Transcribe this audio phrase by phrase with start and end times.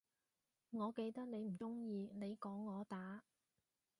[0.71, 3.21] 我記得你唔鍾意你講我打